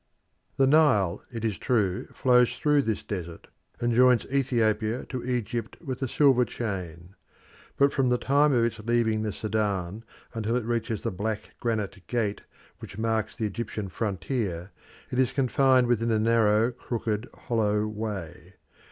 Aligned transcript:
The 0.57 0.65
Nile, 0.65 1.21
it 1.31 1.45
is 1.45 1.59
true, 1.59 2.07
flows 2.07 2.55
through 2.55 2.81
this 2.81 3.03
desert, 3.03 3.49
and 3.79 3.93
joins 3.93 4.25
Ethiopia 4.33 5.05
to 5.09 5.23
Egypt 5.23 5.77
with 5.79 6.01
a 6.01 6.07
silver 6.07 6.43
chain. 6.43 7.13
But 7.77 7.93
from 7.93 8.09
the 8.09 8.17
time 8.17 8.51
of 8.51 8.65
its 8.65 8.79
leaving 8.79 9.21
the 9.21 9.31
Sudan 9.31 10.03
until 10.33 10.55
it 10.55 10.65
reaches 10.65 11.03
the 11.03 11.11
black 11.11 11.51
granite 11.59 12.01
gate 12.07 12.41
which 12.79 12.97
marks 12.97 13.35
the 13.37 13.45
Egyptian 13.45 13.89
frontier, 13.89 14.71
it 15.11 15.19
is 15.19 15.31
confined 15.31 15.85
within 15.85 16.09
a 16.09 16.17
narrow, 16.17 16.71
crooked, 16.71 17.29
hollow 17.35 17.85
way. 17.85 18.55